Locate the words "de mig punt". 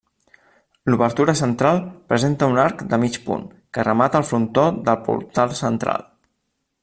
2.93-3.45